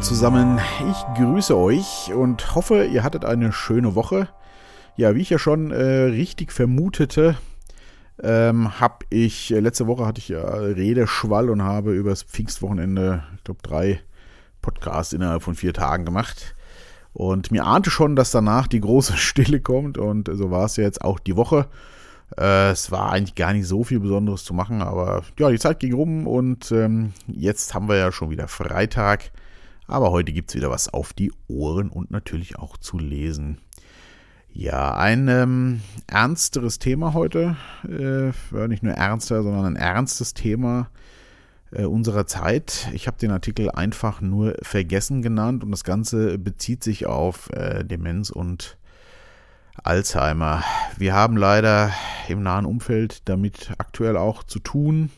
Zusammen, 0.00 0.60
ich 0.90 1.20
grüße 1.20 1.56
euch 1.56 2.12
und 2.14 2.54
hoffe, 2.54 2.84
ihr 2.84 3.02
hattet 3.02 3.24
eine 3.24 3.52
schöne 3.52 3.94
Woche. 3.94 4.28
Ja, 4.96 5.14
wie 5.14 5.22
ich 5.22 5.30
ja 5.30 5.38
schon 5.38 5.70
äh, 5.72 6.02
richtig 6.04 6.52
vermutete, 6.52 7.36
ähm, 8.22 8.78
habe 8.78 9.04
ich, 9.10 9.52
äh, 9.52 9.60
letzte 9.60 9.86
Woche 9.86 10.06
hatte 10.06 10.20
ich 10.20 10.28
ja 10.28 10.42
Redeschwall 10.42 11.50
und 11.50 11.62
habe 11.62 11.94
übers 11.94 12.22
Pfingstwochenende, 12.22 13.24
ich 13.36 13.44
glaube, 13.44 13.60
drei 13.62 14.00
Podcasts 14.62 15.12
innerhalb 15.12 15.42
von 15.42 15.54
vier 15.54 15.72
Tagen 15.72 16.04
gemacht. 16.04 16.54
Und 17.12 17.50
mir 17.50 17.64
ahnte 17.64 17.90
schon, 17.90 18.16
dass 18.16 18.30
danach 18.30 18.68
die 18.68 18.80
große 18.80 19.16
Stille 19.16 19.60
kommt 19.60 19.98
und 19.98 20.30
so 20.32 20.50
war 20.50 20.66
es 20.66 20.76
ja 20.76 20.84
jetzt 20.84 21.02
auch 21.02 21.18
die 21.18 21.36
Woche. 21.36 21.66
Äh, 22.38 22.70
es 22.70 22.90
war 22.90 23.12
eigentlich 23.12 23.34
gar 23.34 23.52
nicht 23.52 23.66
so 23.66 23.82
viel 23.82 24.00
Besonderes 24.00 24.44
zu 24.44 24.54
machen, 24.54 24.82
aber 24.82 25.22
ja, 25.38 25.50
die 25.50 25.58
Zeit 25.58 25.80
ging 25.80 25.94
rum 25.94 26.26
und 26.26 26.70
ähm, 26.70 27.12
jetzt 27.26 27.74
haben 27.74 27.88
wir 27.88 27.96
ja 27.96 28.12
schon 28.12 28.30
wieder 28.30 28.48
Freitag. 28.48 29.30
Aber 29.86 30.10
heute 30.10 30.32
gibt 30.32 30.50
es 30.50 30.56
wieder 30.56 30.70
was 30.70 30.92
auf 30.92 31.12
die 31.12 31.32
Ohren 31.48 31.90
und 31.90 32.10
natürlich 32.10 32.58
auch 32.58 32.76
zu 32.76 32.98
lesen. 32.98 33.58
Ja, 34.58 34.96
ein 34.96 35.28
ähm, 35.28 35.82
ernsteres 36.06 36.78
Thema 36.78 37.12
heute. 37.12 37.56
Äh, 37.84 38.32
nicht 38.68 38.82
nur 38.82 38.94
ernster, 38.94 39.42
sondern 39.42 39.66
ein 39.66 39.76
ernstes 39.76 40.32
Thema 40.32 40.88
äh, 41.72 41.84
unserer 41.84 42.26
Zeit. 42.26 42.88
Ich 42.94 43.06
habe 43.06 43.18
den 43.18 43.30
Artikel 43.30 43.70
einfach 43.70 44.20
nur 44.20 44.54
vergessen 44.62 45.20
genannt 45.20 45.62
und 45.62 45.70
das 45.70 45.84
Ganze 45.84 46.38
bezieht 46.38 46.82
sich 46.82 47.06
auf 47.06 47.50
äh, 47.52 47.84
Demenz 47.84 48.30
und 48.30 48.78
Alzheimer. 49.82 50.64
Wir 50.96 51.14
haben 51.14 51.36
leider 51.36 51.92
im 52.28 52.42
nahen 52.42 52.64
Umfeld 52.64 53.28
damit 53.28 53.72
aktuell 53.78 54.16
auch 54.16 54.42
zu 54.42 54.58
tun. 54.58 55.10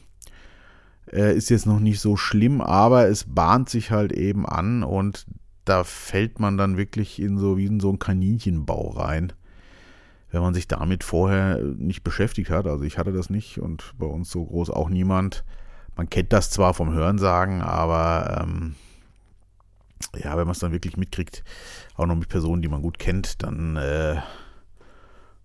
Äh, 1.12 1.36
ist 1.36 1.50
jetzt 1.50 1.66
noch 1.66 1.80
nicht 1.80 2.00
so 2.00 2.16
schlimm, 2.16 2.60
aber 2.60 3.08
es 3.08 3.24
bahnt 3.24 3.68
sich 3.68 3.90
halt 3.90 4.12
eben 4.12 4.46
an 4.46 4.82
und 4.82 5.26
da 5.64 5.84
fällt 5.84 6.40
man 6.40 6.56
dann 6.56 6.76
wirklich 6.76 7.20
in 7.20 7.38
so 7.38 7.56
wie 7.56 7.66
in 7.66 7.80
so 7.80 7.90
einen 7.90 7.98
Kaninchenbau 7.98 8.90
rein, 8.90 9.32
wenn 10.30 10.40
man 10.40 10.54
sich 10.54 10.66
damit 10.66 11.04
vorher 11.04 11.58
nicht 11.62 12.02
beschäftigt 12.02 12.50
hat. 12.50 12.66
Also 12.66 12.84
ich 12.84 12.98
hatte 12.98 13.12
das 13.12 13.30
nicht 13.30 13.58
und 13.58 13.94
bei 13.98 14.06
uns 14.06 14.30
so 14.30 14.44
groß 14.44 14.70
auch 14.70 14.88
niemand. 14.88 15.44
Man 15.96 16.08
kennt 16.08 16.32
das 16.32 16.50
zwar 16.50 16.74
vom 16.74 16.92
Hörensagen, 16.92 17.60
aber 17.60 18.42
ähm, 18.42 18.76
ja, 20.16 20.36
wenn 20.36 20.46
man 20.46 20.52
es 20.52 20.60
dann 20.60 20.72
wirklich 20.72 20.96
mitkriegt, 20.96 21.44
auch 21.96 22.06
noch 22.06 22.16
mit 22.16 22.28
Personen, 22.28 22.62
die 22.62 22.68
man 22.68 22.82
gut 22.82 22.98
kennt, 22.98 23.42
dann 23.42 23.76
äh, 23.76 24.20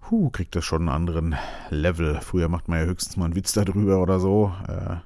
huh, 0.10 0.30
kriegt 0.30 0.56
das 0.56 0.64
schon 0.64 0.84
einen 0.84 0.96
anderen 0.96 1.36
Level. 1.70 2.20
Früher 2.22 2.50
macht 2.50 2.68
man 2.68 2.80
ja 2.80 2.86
höchstens 2.86 3.18
mal 3.18 3.26
einen 3.26 3.36
Witz 3.36 3.54
darüber 3.54 4.02
oder 4.02 4.20
so. 4.20 4.54
Äh, 4.68 4.98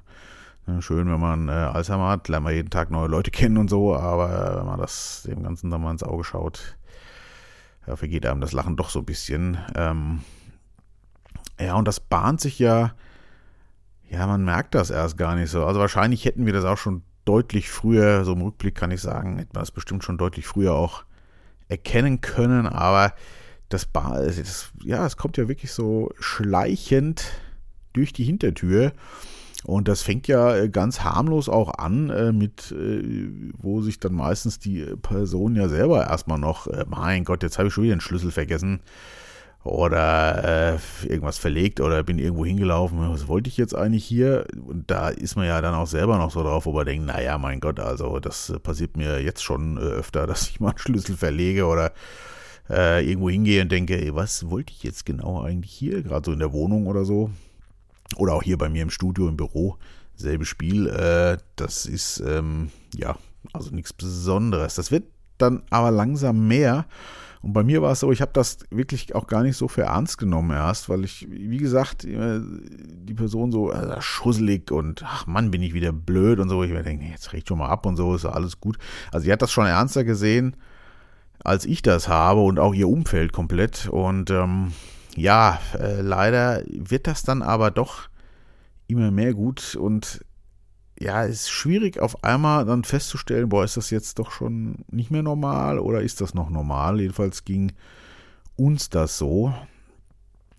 schön, 0.80 1.10
wenn 1.10 1.20
man 1.20 1.48
äh, 1.48 1.52
Alzheimer 1.52 2.08
hat, 2.08 2.28
lernt 2.28 2.44
man 2.44 2.54
jeden 2.54 2.70
Tag 2.70 2.90
neue 2.90 3.08
Leute 3.08 3.30
kennen 3.30 3.56
und 3.56 3.68
so, 3.68 3.94
aber 3.96 4.58
wenn 4.58 4.66
man 4.66 4.78
das 4.78 5.22
dem 5.26 5.42
Ganzen 5.42 5.70
dann 5.70 5.80
mal 5.80 5.90
ins 5.90 6.02
Auge 6.02 6.24
schaut, 6.24 6.76
ja, 7.86 7.96
vergeht 7.96 8.26
einem 8.26 8.40
das 8.40 8.52
Lachen 8.52 8.76
doch 8.76 8.90
so 8.90 9.00
ein 9.00 9.06
bisschen. 9.06 9.58
Ähm, 9.74 10.20
ja, 11.58 11.74
und 11.74 11.88
das 11.88 12.00
bahnt 12.00 12.40
sich 12.40 12.58
ja, 12.58 12.92
ja, 14.10 14.26
man 14.26 14.44
merkt 14.44 14.74
das 14.74 14.90
erst 14.90 15.16
gar 15.16 15.34
nicht 15.34 15.50
so. 15.50 15.64
Also 15.64 15.80
wahrscheinlich 15.80 16.24
hätten 16.24 16.46
wir 16.46 16.52
das 16.52 16.64
auch 16.64 16.78
schon 16.78 17.02
deutlich 17.24 17.70
früher, 17.70 18.24
so 18.24 18.32
im 18.32 18.42
Rückblick 18.42 18.74
kann 18.74 18.90
ich 18.90 19.00
sagen, 19.00 19.38
hätten 19.38 19.54
wir 19.54 19.60
das 19.60 19.70
bestimmt 19.70 20.04
schon 20.04 20.18
deutlich 20.18 20.46
früher 20.46 20.74
auch 20.74 21.04
erkennen 21.68 22.20
können, 22.20 22.66
aber 22.66 23.12
das, 23.68 23.88
das, 23.92 24.72
ja, 24.82 25.04
es 25.04 25.18
kommt 25.18 25.36
ja 25.36 25.48
wirklich 25.48 25.72
so 25.72 26.10
schleichend 26.18 27.24
durch 27.92 28.12
die 28.14 28.24
Hintertür. 28.24 28.92
Und 29.64 29.88
das 29.88 30.02
fängt 30.02 30.28
ja 30.28 30.54
äh, 30.54 30.68
ganz 30.68 31.00
harmlos 31.00 31.48
auch 31.48 31.74
an, 31.74 32.10
äh, 32.10 32.32
mit, 32.32 32.70
äh, 32.72 33.52
wo 33.58 33.82
sich 33.82 33.98
dann 33.98 34.14
meistens 34.14 34.58
die 34.58 34.84
Person 35.02 35.56
ja 35.56 35.68
selber 35.68 36.06
erstmal 36.06 36.38
noch, 36.38 36.68
mein 36.86 37.24
Gott, 37.24 37.42
jetzt 37.42 37.58
habe 37.58 37.68
ich 37.68 37.74
schon 37.74 37.84
wieder 37.84 37.96
den 37.96 38.00
Schlüssel 38.00 38.30
vergessen 38.30 38.80
oder 39.64 40.74
äh, 40.74 40.78
irgendwas 41.06 41.38
verlegt 41.38 41.80
oder 41.80 42.02
bin 42.02 42.18
irgendwo 42.18 42.44
hingelaufen, 42.44 42.98
was 43.10 43.28
wollte 43.28 43.48
ich 43.48 43.56
jetzt 43.56 43.74
eigentlich 43.74 44.04
hier? 44.04 44.46
Und 44.66 44.90
da 44.90 45.08
ist 45.08 45.36
man 45.36 45.46
ja 45.46 45.60
dann 45.60 45.74
auch 45.74 45.86
selber 45.86 46.18
noch 46.18 46.30
so 46.30 46.42
drauf, 46.42 46.66
wo 46.66 46.72
man 46.72 46.86
denkt, 46.86 47.06
naja, 47.06 47.38
mein 47.38 47.60
Gott, 47.60 47.80
also 47.80 48.20
das 48.20 48.54
passiert 48.62 48.96
mir 48.96 49.20
jetzt 49.20 49.42
schon 49.42 49.76
äh, 49.76 49.80
öfter, 49.80 50.26
dass 50.28 50.48
ich 50.48 50.60
mal 50.60 50.70
einen 50.70 50.78
Schlüssel 50.78 51.16
verlege 51.16 51.66
oder 51.66 51.92
äh, 52.70 53.06
irgendwo 53.06 53.30
hingehe 53.30 53.62
und 53.62 53.72
denke, 53.72 54.00
ey, 54.00 54.14
was 54.14 54.48
wollte 54.50 54.72
ich 54.72 54.82
jetzt 54.82 55.04
genau 55.04 55.42
eigentlich 55.42 55.72
hier, 55.72 56.02
gerade 56.02 56.26
so 56.26 56.32
in 56.32 56.38
der 56.38 56.52
Wohnung 56.52 56.86
oder 56.86 57.04
so. 57.04 57.30
Oder 58.16 58.34
auch 58.34 58.42
hier 58.42 58.58
bei 58.58 58.68
mir 58.68 58.82
im 58.82 58.90
Studio, 58.90 59.28
im 59.28 59.36
Büro, 59.36 59.76
selbe 60.14 60.44
Spiel. 60.44 60.88
Äh, 60.88 61.38
das 61.56 61.86
ist, 61.86 62.22
ähm, 62.26 62.70
ja, 62.94 63.16
also 63.52 63.70
nichts 63.70 63.92
Besonderes. 63.92 64.74
Das 64.74 64.90
wird 64.90 65.04
dann 65.36 65.62
aber 65.70 65.90
langsam 65.90 66.48
mehr. 66.48 66.86
Und 67.40 67.52
bei 67.52 67.62
mir 67.62 67.82
war 67.82 67.92
es 67.92 68.00
so, 68.00 68.10
ich 68.10 68.20
habe 68.20 68.32
das 68.34 68.58
wirklich 68.70 69.14
auch 69.14 69.28
gar 69.28 69.44
nicht 69.44 69.56
so 69.56 69.68
für 69.68 69.82
ernst 69.82 70.18
genommen 70.18 70.50
erst, 70.50 70.88
weil 70.88 71.04
ich, 71.04 71.28
wie 71.30 71.58
gesagt, 71.58 72.02
die 72.02 73.14
Person 73.14 73.52
so 73.52 73.70
also 73.70 74.00
schusselig 74.00 74.72
und 74.72 75.04
ach 75.06 75.28
Mann, 75.28 75.52
bin 75.52 75.62
ich 75.62 75.72
wieder 75.72 75.92
blöd 75.92 76.40
und 76.40 76.48
so. 76.48 76.64
Ich 76.64 76.72
denke, 76.72 77.06
jetzt 77.06 77.32
regt 77.32 77.46
schon 77.46 77.58
mal 77.58 77.68
ab 77.68 77.86
und 77.86 77.96
so, 77.96 78.16
ist 78.16 78.24
alles 78.24 78.60
gut. 78.60 78.76
Also 79.12 79.24
sie 79.24 79.32
hat 79.32 79.40
das 79.40 79.52
schon 79.52 79.66
ernster 79.66 80.02
gesehen 80.02 80.56
als 81.44 81.64
ich 81.64 81.82
das 81.82 82.08
habe 82.08 82.40
und 82.40 82.58
auch 82.58 82.74
ihr 82.74 82.88
Umfeld 82.88 83.32
komplett. 83.32 83.88
Und 83.88 84.30
ähm, 84.30 84.72
ja, 85.16 85.60
äh, 85.78 86.00
leider 86.00 86.62
wird 86.66 87.06
das 87.06 87.22
dann 87.22 87.42
aber 87.42 87.70
doch 87.70 88.08
immer 88.86 89.10
mehr 89.10 89.34
gut 89.34 89.76
und 89.76 90.24
ja, 91.00 91.24
es 91.24 91.42
ist 91.42 91.50
schwierig 91.50 92.00
auf 92.00 92.24
einmal 92.24 92.64
dann 92.64 92.82
festzustellen, 92.82 93.48
boah, 93.48 93.64
ist 93.64 93.76
das 93.76 93.90
jetzt 93.90 94.18
doch 94.18 94.32
schon 94.32 94.84
nicht 94.90 95.10
mehr 95.10 95.22
normal 95.22 95.78
oder 95.78 96.02
ist 96.02 96.20
das 96.20 96.34
noch 96.34 96.50
normal? 96.50 97.00
Jedenfalls 97.00 97.44
ging 97.44 97.72
uns 98.56 98.90
das 98.90 99.16
so. 99.16 99.54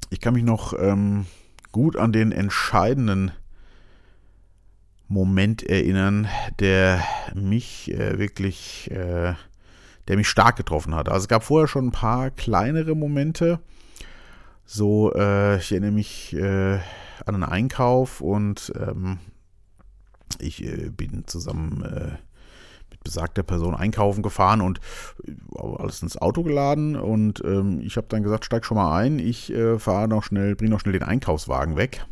Ich 0.09 0.21
kann 0.21 0.33
mich 0.33 0.43
noch 0.43 0.73
ähm, 0.79 1.25
gut 1.73 1.97
an 1.97 2.13
den 2.13 2.31
entscheidenden 2.31 3.31
Moment 5.09 5.63
erinnern, 5.63 6.29
der 6.59 7.03
mich 7.33 7.91
äh, 7.91 8.17
wirklich 8.17 8.89
äh, 8.91 9.33
der 10.09 10.17
mich 10.17 10.27
stark 10.27 10.55
getroffen 10.55 10.95
hat. 10.95 11.07
Also 11.07 11.23
es 11.23 11.27
gab 11.27 11.43
vorher 11.43 11.67
schon 11.67 11.87
ein 11.87 11.91
paar 11.91 12.31
kleinere 12.31 12.95
Momente. 12.95 13.59
So, 14.71 15.11
äh, 15.15 15.57
ich 15.57 15.71
erinnere 15.71 15.89
mich 15.89 16.31
äh, 16.35 16.75
an 17.25 17.33
einen 17.33 17.43
Einkauf 17.43 18.21
und 18.21 18.71
ähm, 18.79 19.17
ich 20.37 20.63
äh, 20.63 20.91
bin 20.91 21.23
zusammen 21.25 21.81
äh, 21.81 22.11
mit 22.91 23.03
besagter 23.03 23.41
Person 23.41 23.73
einkaufen 23.73 24.21
gefahren 24.21 24.61
und 24.61 24.79
äh, 25.25 25.31
alles 25.57 26.03
ins 26.03 26.17
Auto 26.17 26.43
geladen 26.43 26.95
und 26.95 27.43
ähm, 27.43 27.81
ich 27.81 27.97
habe 27.97 28.05
dann 28.09 28.21
gesagt, 28.21 28.45
steig 28.45 28.63
schon 28.63 28.77
mal 28.77 28.95
ein, 28.95 29.17
ich 29.17 29.51
äh, 29.51 29.79
fahre 29.79 30.07
noch 30.07 30.21
schnell, 30.21 30.55
bringe 30.55 30.69
noch 30.69 30.81
schnell 30.81 30.93
den 30.93 31.01
Einkaufswagen 31.01 31.75
weg. 31.75 32.05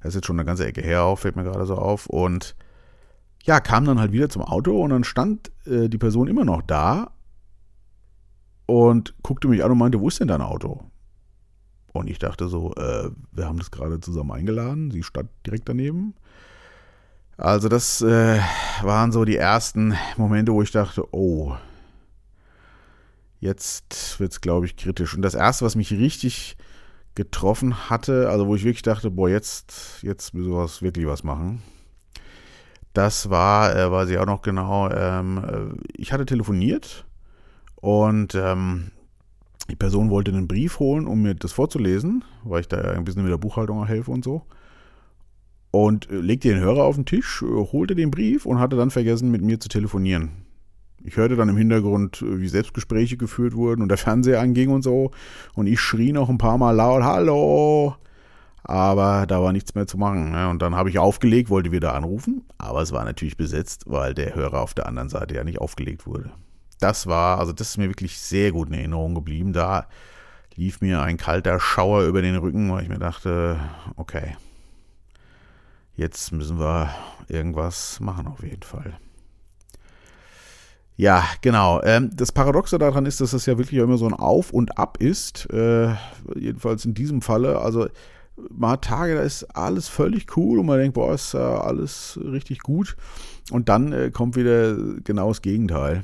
Das 0.00 0.08
ist 0.08 0.14
jetzt 0.14 0.26
schon 0.26 0.38
eine 0.38 0.46
ganze 0.46 0.64
Ecke 0.64 0.80
her 0.80 1.02
auf, 1.02 1.20
fällt 1.20 1.36
mir 1.36 1.44
gerade 1.44 1.66
so 1.66 1.74
auf 1.74 2.06
und 2.06 2.56
ja, 3.42 3.60
kam 3.60 3.84
dann 3.84 4.00
halt 4.00 4.12
wieder 4.12 4.30
zum 4.30 4.40
Auto 4.40 4.82
und 4.82 4.88
dann 4.88 5.04
stand 5.04 5.52
die 5.66 5.98
Person 5.98 6.28
immer 6.28 6.46
noch 6.46 6.62
da 6.62 7.10
und 8.64 9.14
guckte 9.22 9.48
mich 9.48 9.62
an 9.62 9.70
und 9.70 9.78
meinte, 9.78 10.00
wo 10.00 10.08
ist 10.08 10.18
denn 10.18 10.28
dein 10.28 10.40
Auto? 10.40 10.91
Und 11.92 12.08
ich 12.08 12.18
dachte 12.18 12.48
so, 12.48 12.74
äh, 12.74 13.10
wir 13.32 13.46
haben 13.46 13.58
das 13.58 13.70
gerade 13.70 14.00
zusammen 14.00 14.32
eingeladen, 14.32 14.90
sie 14.90 15.02
stand 15.02 15.28
direkt 15.46 15.68
daneben. 15.68 16.14
Also 17.36 17.68
das 17.68 18.00
äh, 18.02 18.40
waren 18.82 19.12
so 19.12 19.24
die 19.24 19.36
ersten 19.36 19.94
Momente, 20.16 20.52
wo 20.52 20.62
ich 20.62 20.70
dachte, 20.70 21.04
oh, 21.12 21.54
jetzt 23.40 24.20
wird 24.20 24.32
es, 24.32 24.40
glaube 24.40 24.66
ich, 24.66 24.76
kritisch. 24.76 25.14
Und 25.14 25.22
das 25.22 25.34
erste, 25.34 25.64
was 25.64 25.74
mich 25.74 25.90
richtig 25.90 26.56
getroffen 27.14 27.90
hatte, 27.90 28.30
also 28.30 28.46
wo 28.46 28.54
ich 28.54 28.64
wirklich 28.64 28.82
dachte, 28.82 29.10
boah, 29.10 29.28
jetzt, 29.28 29.98
jetzt 30.02 30.32
müssen 30.34 30.52
wir 30.52 30.68
wirklich 30.80 31.06
was 31.06 31.24
machen, 31.24 31.62
das 32.94 33.30
war, 33.30 33.74
äh, 33.74 33.90
weiß 33.90 34.08
ich 34.10 34.18
auch 34.18 34.26
noch 34.26 34.42
genau, 34.42 34.90
ähm, 34.90 35.38
äh, 35.38 35.90
ich 35.96 36.12
hatte 36.12 36.26
telefoniert 36.26 37.04
und 37.76 38.34
ähm, 38.34 38.92
die 39.70 39.76
Person 39.76 40.10
wollte 40.10 40.30
einen 40.30 40.48
Brief 40.48 40.78
holen, 40.78 41.06
um 41.06 41.22
mir 41.22 41.34
das 41.34 41.52
vorzulesen, 41.52 42.24
weil 42.44 42.60
ich 42.60 42.68
da 42.68 42.78
ein 42.78 43.04
bisschen 43.04 43.22
mit 43.22 43.32
der 43.32 43.38
Buchhaltung 43.38 43.86
helfe 43.86 44.10
und 44.10 44.24
so. 44.24 44.42
Und 45.70 46.10
äh, 46.10 46.16
legte 46.16 46.48
den 46.48 46.60
Hörer 46.60 46.84
auf 46.84 46.96
den 46.96 47.06
Tisch, 47.06 47.42
äh, 47.42 47.46
holte 47.46 47.94
den 47.94 48.10
Brief 48.10 48.46
und 48.46 48.58
hatte 48.58 48.76
dann 48.76 48.90
vergessen, 48.90 49.30
mit 49.30 49.42
mir 49.42 49.58
zu 49.58 49.68
telefonieren. 49.68 50.30
Ich 51.04 51.16
hörte 51.16 51.36
dann 51.36 51.48
im 51.48 51.56
Hintergrund, 51.56 52.22
äh, 52.22 52.40
wie 52.40 52.48
Selbstgespräche 52.48 53.16
geführt 53.16 53.54
wurden 53.54 53.82
und 53.82 53.88
der 53.88 53.98
Fernseher 53.98 54.40
anging 54.40 54.70
und 54.70 54.82
so. 54.82 55.10
Und 55.54 55.66
ich 55.66 55.80
schrie 55.80 56.12
noch 56.12 56.28
ein 56.28 56.38
paar 56.38 56.58
Mal 56.58 56.72
laut, 56.72 57.02
Hallo! 57.02 57.96
aber 58.64 59.26
da 59.26 59.42
war 59.42 59.52
nichts 59.52 59.74
mehr 59.74 59.86
zu 59.86 59.98
machen. 59.98 60.30
Ne? 60.30 60.48
Und 60.48 60.62
dann 60.62 60.74
habe 60.74 60.88
ich 60.88 60.98
aufgelegt, 60.98 61.50
wollte 61.50 61.72
wieder 61.72 61.94
anrufen, 61.94 62.44
aber 62.58 62.82
es 62.82 62.92
war 62.92 63.04
natürlich 63.04 63.36
besetzt, 63.36 63.84
weil 63.86 64.14
der 64.14 64.34
Hörer 64.34 64.62
auf 64.62 64.74
der 64.74 64.86
anderen 64.86 65.08
Seite 65.08 65.34
ja 65.34 65.44
nicht 65.44 65.60
aufgelegt 65.60 66.06
wurde. 66.06 66.30
Das 66.82 67.06
war, 67.06 67.38
also 67.38 67.52
das 67.52 67.70
ist 67.70 67.78
mir 67.78 67.88
wirklich 67.88 68.18
sehr 68.18 68.50
gut 68.50 68.68
in 68.68 68.74
Erinnerung 68.74 69.14
geblieben. 69.14 69.52
Da 69.52 69.86
lief 70.56 70.80
mir 70.80 71.00
ein 71.00 71.16
kalter 71.16 71.60
Schauer 71.60 72.02
über 72.02 72.22
den 72.22 72.36
Rücken, 72.36 72.72
weil 72.72 72.82
ich 72.82 72.88
mir 72.88 72.98
dachte, 72.98 73.60
okay, 73.94 74.36
jetzt 75.94 76.32
müssen 76.32 76.58
wir 76.58 76.90
irgendwas 77.28 78.00
machen 78.00 78.26
auf 78.26 78.42
jeden 78.42 78.64
Fall. 78.64 78.98
Ja, 80.96 81.24
genau. 81.40 81.80
Ähm, 81.84 82.10
das 82.14 82.32
Paradoxe 82.32 82.78
daran 82.78 83.06
ist, 83.06 83.20
dass 83.20 83.32
es 83.32 83.46
ja 83.46 83.58
wirklich 83.58 83.78
immer 83.78 83.96
so 83.96 84.06
ein 84.06 84.14
Auf 84.14 84.52
und 84.52 84.76
Ab 84.76 84.98
ist. 84.98 85.48
Äh, 85.52 85.94
jedenfalls 86.34 86.84
in 86.84 86.94
diesem 86.94 87.22
Falle. 87.22 87.60
Also 87.60 87.88
mal 88.50 88.78
Tage, 88.78 89.14
da 89.14 89.22
ist 89.22 89.44
alles 89.56 89.88
völlig 89.88 90.36
cool 90.36 90.58
und 90.58 90.66
man 90.66 90.80
denkt, 90.80 90.94
boah, 90.94 91.14
ist 91.14 91.34
alles 91.36 92.18
richtig 92.22 92.58
gut. 92.58 92.96
Und 93.52 93.68
dann 93.68 93.92
äh, 93.92 94.10
kommt 94.10 94.34
wieder 94.34 94.76
genau 95.04 95.28
das 95.28 95.42
Gegenteil. 95.42 96.02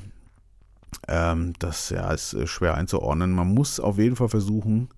Ähm, 1.07 1.53
das 1.59 1.91
ja, 1.91 2.11
ist 2.13 2.35
äh, 2.35 2.47
schwer 2.47 2.75
einzuordnen. 2.75 3.33
Man 3.33 3.55
muss 3.55 3.81
auf 3.81 3.99
jeden 3.99 4.17
Fall 4.17 4.29
versuchen, 4.29 4.89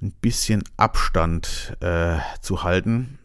ein 0.00 0.12
bisschen 0.20 0.62
Abstand 0.76 1.76
äh, 1.80 2.18
zu 2.40 2.62
halten. 2.62 3.18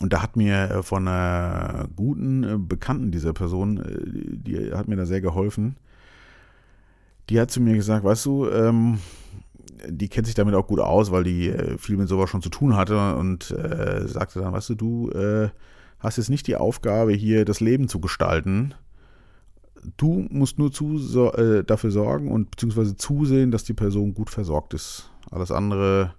Und 0.00 0.12
da 0.12 0.22
hat 0.22 0.36
mir 0.36 0.70
äh, 0.70 0.82
von 0.82 1.08
einer 1.08 1.88
guten 1.96 2.44
äh, 2.44 2.56
Bekannten 2.58 3.10
dieser 3.10 3.32
Person, 3.32 3.82
die 4.04 4.72
hat 4.72 4.88
mir 4.88 4.96
da 4.96 5.06
sehr 5.06 5.20
geholfen. 5.20 5.76
Die 7.30 7.40
hat 7.40 7.50
zu 7.50 7.60
mir 7.60 7.74
gesagt, 7.74 8.04
weißt 8.04 8.26
du, 8.26 8.48
ähm, 8.50 8.98
die 9.88 10.08
kennt 10.08 10.26
sich 10.26 10.34
damit 10.34 10.54
auch 10.54 10.66
gut 10.66 10.80
aus, 10.80 11.10
weil 11.10 11.24
die 11.24 11.52
viel 11.78 11.96
mit 11.96 12.08
sowas 12.08 12.28
schon 12.30 12.42
zu 12.42 12.50
tun 12.50 12.76
hatte 12.76 13.16
und 13.16 13.50
äh, 13.50 14.06
sagte 14.06 14.40
dann, 14.40 14.52
weißt 14.52 14.70
du, 14.70 14.74
du 14.74 15.10
äh, 15.10 15.48
hast 15.98 16.18
jetzt 16.18 16.30
nicht 16.30 16.46
die 16.46 16.56
Aufgabe, 16.56 17.12
hier 17.12 17.44
das 17.44 17.60
Leben 17.60 17.88
zu 17.88 18.00
gestalten. 18.00 18.74
Du 19.96 20.26
musst 20.30 20.58
nur 20.58 20.72
zu, 20.72 20.98
äh, 21.32 21.64
dafür 21.64 21.90
sorgen 21.90 22.30
und 22.30 22.50
beziehungsweise 22.50 22.96
zusehen, 22.96 23.50
dass 23.50 23.64
die 23.64 23.74
Person 23.74 24.14
gut 24.14 24.30
versorgt 24.30 24.74
ist. 24.74 25.10
Alles 25.30 25.50
andere 25.50 26.14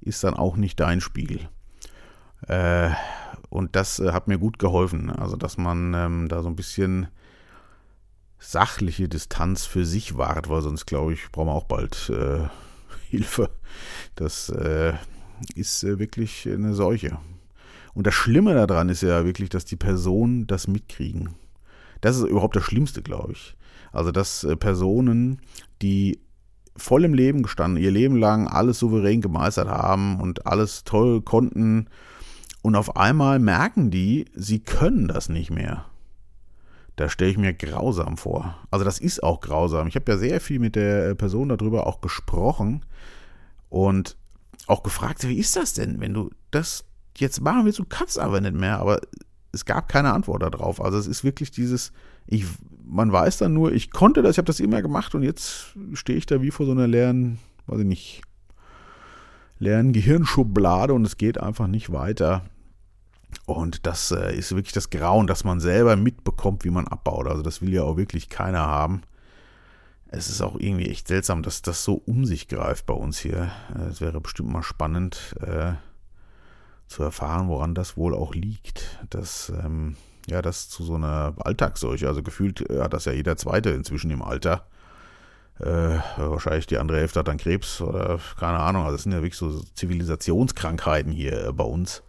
ist 0.00 0.24
dann 0.24 0.34
auch 0.34 0.56
nicht 0.56 0.80
dein 0.80 1.00
Spiel. 1.00 1.48
Äh, 2.46 2.90
und 3.48 3.76
das 3.76 3.98
äh, 3.98 4.12
hat 4.12 4.28
mir 4.28 4.38
gut 4.38 4.58
geholfen. 4.58 5.10
Also, 5.10 5.36
dass 5.36 5.56
man 5.56 5.94
ähm, 5.94 6.28
da 6.28 6.42
so 6.42 6.48
ein 6.48 6.56
bisschen 6.56 7.08
sachliche 8.38 9.08
Distanz 9.08 9.64
für 9.64 9.84
sich 9.84 10.16
wahrt, 10.16 10.48
weil 10.48 10.62
sonst, 10.62 10.86
glaube 10.86 11.14
ich, 11.14 11.30
brauchen 11.32 11.48
wir 11.48 11.54
auch 11.54 11.64
bald 11.64 12.10
äh, 12.10 12.48
Hilfe. 13.10 13.50
Das 14.14 14.50
äh, 14.50 14.94
ist 15.54 15.84
äh, 15.84 15.98
wirklich 15.98 16.48
eine 16.48 16.74
Seuche. 16.74 17.18
Und 17.94 18.06
das 18.06 18.14
Schlimme 18.14 18.54
daran 18.66 18.88
ist 18.88 19.02
ja 19.02 19.24
wirklich, 19.24 19.48
dass 19.50 19.64
die 19.64 19.76
Personen 19.76 20.46
das 20.46 20.66
mitkriegen. 20.66 21.30
Das 22.04 22.18
ist 22.18 22.24
überhaupt 22.24 22.54
das 22.54 22.64
Schlimmste, 22.64 23.00
glaube 23.00 23.32
ich. 23.32 23.56
Also, 23.90 24.12
dass 24.12 24.44
äh, 24.44 24.56
Personen, 24.56 25.40
die 25.80 26.20
voll 26.76 27.02
im 27.04 27.14
Leben 27.14 27.42
gestanden, 27.42 27.82
ihr 27.82 27.90
Leben 27.90 28.16
lang 28.16 28.46
alles 28.46 28.78
souverän 28.78 29.22
gemeistert 29.22 29.68
haben 29.68 30.20
und 30.20 30.46
alles 30.46 30.84
toll 30.84 31.22
konnten, 31.22 31.88
und 32.60 32.76
auf 32.76 32.96
einmal 32.96 33.38
merken 33.38 33.90
die, 33.90 34.26
sie 34.34 34.60
können 34.60 35.08
das 35.08 35.30
nicht 35.30 35.50
mehr. 35.50 35.86
Da 36.96 37.08
stelle 37.08 37.30
ich 37.30 37.38
mir 37.38 37.54
grausam 37.54 38.18
vor. 38.18 38.58
Also 38.70 38.84
das 38.84 38.98
ist 38.98 39.22
auch 39.22 39.40
grausam. 39.40 39.86
Ich 39.86 39.96
habe 39.96 40.12
ja 40.12 40.18
sehr 40.18 40.40
viel 40.42 40.58
mit 40.58 40.76
der 40.76 41.08
äh, 41.08 41.14
Person 41.14 41.48
darüber 41.48 41.86
auch 41.86 42.02
gesprochen 42.02 42.84
und 43.70 44.18
auch 44.66 44.82
gefragt, 44.82 45.26
wie 45.26 45.38
ist 45.38 45.56
das 45.56 45.72
denn, 45.72 46.00
wenn 46.00 46.12
du 46.12 46.30
das 46.50 46.84
jetzt 47.16 47.40
machen 47.40 47.64
willst, 47.64 47.78
du 47.78 47.86
kannst 47.86 48.18
aber 48.18 48.42
nicht 48.42 48.54
mehr, 48.54 48.78
aber 48.78 49.00
es 49.54 49.64
gab 49.64 49.88
keine 49.88 50.12
Antwort 50.12 50.42
darauf. 50.42 50.80
Also 50.80 50.98
es 50.98 51.06
ist 51.06 51.24
wirklich 51.24 51.50
dieses, 51.50 51.92
ich, 52.26 52.44
man 52.84 53.12
weiß 53.12 53.38
dann 53.38 53.54
nur, 53.54 53.72
ich 53.72 53.90
konnte 53.90 54.22
das, 54.22 54.32
ich 54.32 54.38
habe 54.38 54.46
das 54.46 54.60
immer 54.60 54.82
gemacht 54.82 55.14
und 55.14 55.22
jetzt 55.22 55.74
stehe 55.94 56.18
ich 56.18 56.26
da 56.26 56.42
wie 56.42 56.50
vor 56.50 56.66
so 56.66 56.72
einer 56.72 56.86
leeren, 56.86 57.38
weiß 57.66 57.80
ich 57.80 57.86
nicht, 57.86 58.22
leeren 59.58 59.92
Gehirnschublade 59.92 60.92
und 60.92 61.04
es 61.04 61.16
geht 61.16 61.40
einfach 61.40 61.66
nicht 61.66 61.92
weiter. 61.92 62.42
Und 63.46 63.86
das 63.86 64.10
äh, 64.10 64.34
ist 64.34 64.54
wirklich 64.54 64.72
das 64.72 64.90
Grauen, 64.90 65.26
dass 65.26 65.44
man 65.44 65.60
selber 65.60 65.96
mitbekommt, 65.96 66.64
wie 66.64 66.70
man 66.70 66.86
abbaut. 66.86 67.26
Also 67.26 67.42
das 67.42 67.62
will 67.62 67.72
ja 67.72 67.82
auch 67.82 67.96
wirklich 67.96 68.28
keiner 68.28 68.60
haben. 68.60 69.02
Es 70.06 70.28
ist 70.28 70.42
auch 70.42 70.56
irgendwie 70.58 70.88
echt 70.88 71.08
seltsam, 71.08 71.42
dass 71.42 71.62
das 71.62 71.82
so 71.82 71.94
um 71.94 72.24
sich 72.24 72.46
greift 72.46 72.86
bei 72.86 72.94
uns 72.94 73.18
hier. 73.18 73.50
Äh, 73.74 73.88
es 73.90 74.00
wäre 74.00 74.20
bestimmt 74.20 74.50
mal 74.50 74.62
spannend 74.62 75.34
äh, 75.40 75.72
zu 76.86 77.02
erfahren, 77.02 77.48
woran 77.48 77.74
das 77.74 77.96
wohl 77.96 78.14
auch 78.14 78.34
liegt. 78.34 78.98
Dass 79.10 79.50
ähm, 79.50 79.96
ja, 80.28 80.42
das 80.42 80.68
zu 80.68 80.84
so 80.84 80.94
einer 80.94 81.34
Alltagsseuche, 81.38 82.08
also 82.08 82.22
gefühlt 82.22 82.68
äh, 82.70 82.80
hat 82.80 82.92
das 82.92 83.04
ja 83.04 83.12
jeder 83.12 83.36
Zweite 83.36 83.70
inzwischen 83.70 84.10
im 84.10 84.22
Alter. 84.22 84.66
Äh, 85.60 85.98
wahrscheinlich 86.16 86.66
die 86.66 86.78
andere 86.78 86.98
Hälfte 86.98 87.20
hat 87.20 87.28
dann 87.28 87.36
Krebs 87.36 87.80
oder 87.80 88.18
keine 88.38 88.58
Ahnung. 88.58 88.82
Also 88.82 88.96
das 88.96 89.02
sind 89.04 89.12
ja 89.12 89.18
wirklich 89.18 89.36
so 89.36 89.62
Zivilisationskrankheiten 89.74 91.12
hier 91.12 91.46
äh, 91.46 91.52
bei 91.52 91.64
uns. 91.64 92.02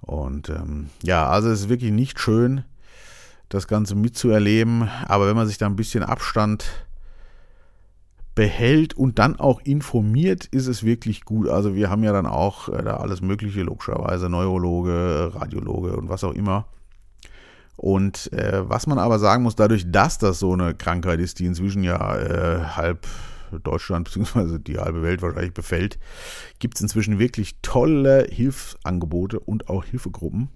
Und 0.00 0.48
ähm, 0.48 0.90
ja, 1.02 1.28
also 1.28 1.48
es 1.48 1.62
ist 1.62 1.68
wirklich 1.68 1.92
nicht 1.92 2.20
schön, 2.20 2.64
das 3.48 3.68
Ganze 3.68 3.94
mitzuerleben. 3.94 4.88
Aber 5.06 5.26
wenn 5.28 5.36
man 5.36 5.46
sich 5.46 5.58
da 5.58 5.66
ein 5.66 5.76
bisschen 5.76 6.02
Abstand 6.02 6.64
behält 8.34 8.94
und 8.94 9.18
dann 9.18 9.38
auch 9.38 9.60
informiert, 9.60 10.46
ist 10.46 10.66
es 10.66 10.84
wirklich 10.84 11.24
gut. 11.24 11.48
Also 11.48 11.74
wir 11.74 11.90
haben 11.90 12.02
ja 12.02 12.12
dann 12.12 12.26
auch 12.26 12.68
äh, 12.68 12.82
da 12.82 12.96
alles 12.96 13.20
Mögliche, 13.20 13.62
logischerweise 13.62 14.28
Neurologe, 14.28 15.32
Radiologe 15.34 15.96
und 15.96 16.08
was 16.08 16.24
auch 16.24 16.32
immer. 16.32 16.66
Und 17.76 18.32
äh, 18.32 18.68
was 18.68 18.86
man 18.86 18.98
aber 18.98 19.18
sagen 19.18 19.42
muss, 19.42 19.56
dadurch, 19.56 19.90
dass 19.90 20.18
das 20.18 20.38
so 20.38 20.52
eine 20.52 20.74
Krankheit 20.74 21.20
ist, 21.20 21.38
die 21.38 21.46
inzwischen 21.46 21.82
ja 21.82 22.16
äh, 22.16 22.64
halb 22.64 23.06
Deutschland 23.62 24.04
bzw. 24.04 24.58
die 24.58 24.78
halbe 24.78 25.02
Welt 25.02 25.20
wahrscheinlich 25.22 25.54
befällt, 25.54 25.98
gibt 26.58 26.76
es 26.76 26.80
inzwischen 26.80 27.18
wirklich 27.18 27.56
tolle 27.60 28.26
Hilfsangebote 28.30 29.40
und 29.40 29.68
auch 29.68 29.84
Hilfegruppen. 29.84 30.48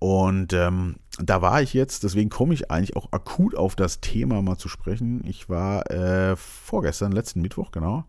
Und 0.00 0.54
ähm, 0.54 0.96
da 1.18 1.42
war 1.42 1.60
ich 1.60 1.74
jetzt, 1.74 2.04
deswegen 2.04 2.30
komme 2.30 2.54
ich 2.54 2.70
eigentlich 2.70 2.96
auch 2.96 3.12
akut 3.12 3.54
auf 3.54 3.76
das 3.76 4.00
Thema 4.00 4.40
mal 4.40 4.56
zu 4.56 4.70
sprechen. 4.70 5.22
Ich 5.26 5.50
war 5.50 5.90
äh, 5.90 6.36
vorgestern, 6.36 7.12
letzten 7.12 7.42
Mittwoch, 7.42 7.70
genau, 7.70 8.06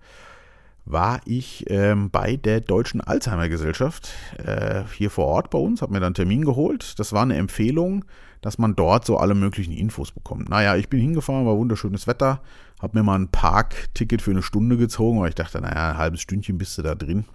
war 0.85 1.19
ich 1.25 1.65
ähm, 1.69 2.09
bei 2.09 2.37
der 2.37 2.61
Deutschen 2.61 3.01
Alzheimer 3.01 3.49
Gesellschaft 3.49 4.09
äh, 4.37 4.83
hier 4.95 5.09
vor 5.09 5.25
Ort 5.25 5.49
bei 5.49 5.59
uns, 5.59 5.81
habe 5.81 5.91
mir 5.91 5.99
dann 5.99 6.07
einen 6.07 6.15
Termin 6.15 6.45
geholt. 6.45 6.97
Das 6.97 7.11
war 7.11 7.23
eine 7.23 7.35
Empfehlung, 7.35 8.05
dass 8.39 8.57
man 8.57 8.73
dort 8.73 9.05
so 9.05 9.17
alle 9.17 9.35
möglichen 9.35 9.73
Infos 9.73 10.13
bekommt. 10.13 10.47
Naja, 10.47 10.77
ich 10.77 10.87
bin 10.87 11.01
hingefahren, 11.01 11.45
war 11.45 11.57
wunderschönes 11.57 12.07
Wetter, 12.07 12.41
habe 12.81 12.97
mir 12.97 13.03
mal 13.03 13.19
ein 13.19 13.27
Parkticket 13.27 14.21
für 14.21 14.31
eine 14.31 14.43
Stunde 14.43 14.77
gezogen, 14.77 15.19
weil 15.19 15.29
ich 15.29 15.35
dachte, 15.35 15.59
naja, 15.59 15.91
ein 15.91 15.97
halbes 15.97 16.21
Stündchen 16.21 16.57
bist 16.57 16.77
du 16.77 16.83
da 16.83 16.95
drin. 16.95 17.25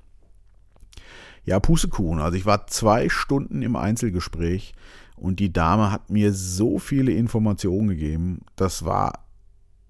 Ja, 1.47 1.61
Pustekuchen. 1.61 2.19
Also 2.19 2.37
ich 2.37 2.45
war 2.45 2.67
zwei 2.67 3.09
Stunden 3.09 3.63
im 3.63 3.77
Einzelgespräch 3.77 4.75
und 5.15 5.39
die 5.39 5.53
Dame 5.53 5.93
hat 5.93 6.11
mir 6.11 6.33
so 6.33 6.79
viele 6.79 7.13
Informationen 7.13 7.89
gegeben. 7.89 8.41
Das 8.57 8.85
war 8.85 9.25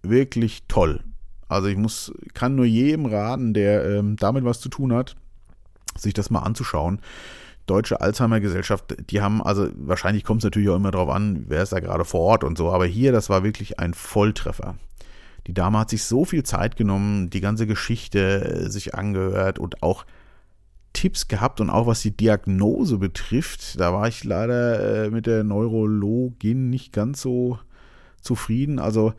wirklich 0.02 0.64
toll. 0.68 1.02
Also 1.48 1.68
ich 1.68 1.78
muss, 1.78 2.12
kann 2.34 2.56
nur 2.56 2.66
jedem 2.66 3.06
raten, 3.06 3.54
der 3.54 3.84
ähm, 3.86 4.16
damit 4.16 4.44
was 4.44 4.60
zu 4.60 4.68
tun 4.68 4.92
hat, 4.92 5.16
sich 5.96 6.12
das 6.12 6.28
mal 6.28 6.40
anzuschauen. 6.40 7.00
Deutsche 7.64 8.00
Alzheimer 8.00 8.40
Gesellschaft, 8.40 8.94
die 9.10 9.22
haben, 9.22 9.42
also 9.42 9.68
wahrscheinlich 9.76 10.24
kommt 10.24 10.42
es 10.42 10.44
natürlich 10.44 10.68
auch 10.68 10.76
immer 10.76 10.90
darauf 10.90 11.08
an, 11.08 11.46
wer 11.48 11.62
ist 11.62 11.72
da 11.72 11.80
gerade 11.80 12.04
vor 12.04 12.20
Ort 12.20 12.44
und 12.44 12.58
so, 12.58 12.70
aber 12.70 12.86
hier, 12.86 13.12
das 13.12 13.28
war 13.30 13.42
wirklich 13.42 13.80
ein 13.80 13.94
Volltreffer. 13.94 14.76
Die 15.46 15.54
Dame 15.54 15.78
hat 15.78 15.90
sich 15.90 16.04
so 16.04 16.24
viel 16.24 16.42
Zeit 16.42 16.76
genommen, 16.76 17.30
die 17.30 17.40
ganze 17.40 17.66
Geschichte 17.66 18.44
äh, 18.44 18.70
sich 18.70 18.94
angehört 18.94 19.58
und 19.58 19.82
auch 19.82 20.04
Tipps 20.96 21.28
gehabt 21.28 21.60
und 21.60 21.68
auch 21.68 21.86
was 21.86 22.00
die 22.00 22.16
Diagnose 22.16 22.96
betrifft, 22.96 23.78
da 23.78 23.92
war 23.92 24.08
ich 24.08 24.24
leider 24.24 25.04
äh, 25.04 25.10
mit 25.10 25.26
der 25.26 25.44
Neurologin 25.44 26.70
nicht 26.70 26.90
ganz 26.90 27.20
so 27.20 27.58
zufrieden. 28.22 28.78
Also 28.78 29.12